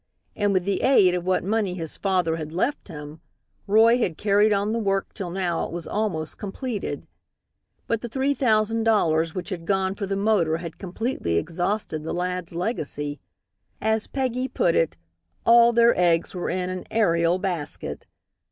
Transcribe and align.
And 0.35 0.51
with 0.51 0.65
the 0.65 0.81
aid 0.81 1.13
of 1.13 1.27
what 1.27 1.43
money 1.43 1.75
his 1.75 1.95
father 1.95 2.37
had 2.37 2.51
left 2.51 2.87
him, 2.87 3.21
Roy 3.67 3.99
had 3.99 4.17
carried 4.17 4.51
on 4.51 4.73
the 4.73 4.79
work 4.79 5.13
till 5.13 5.29
now 5.29 5.63
it 5.65 5.71
was 5.71 5.85
almost 5.85 6.39
completed. 6.39 7.05
But 7.85 8.01
the 8.01 8.09
three 8.09 8.33
thousand 8.33 8.83
dollars 8.83 9.35
which 9.35 9.49
had 9.49 9.67
gone 9.67 9.93
for 9.93 10.07
the 10.07 10.15
motor 10.15 10.57
had 10.57 10.79
completely 10.79 11.35
exhausted 11.35 12.01
the 12.03 12.13
lad's 12.13 12.55
legacy. 12.55 13.19
As 13.79 14.07
Peggy 14.07 14.47
put 14.47 14.73
it, 14.73 14.97
all 15.45 15.71
their 15.71 15.95
eggs 15.95 16.33
were 16.33 16.49
in 16.49 16.71
an 16.71 16.85
"aerial 16.89 17.37
basket." 17.37 18.07